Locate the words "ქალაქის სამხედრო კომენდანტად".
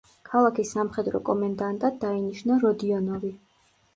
0.27-2.01